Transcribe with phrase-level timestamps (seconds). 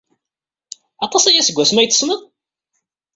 [1.05, 2.21] Aṭas aya seg wasmi ay t-tessned?